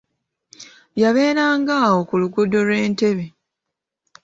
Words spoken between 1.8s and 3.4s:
awo ku luguudo lw'entebbe.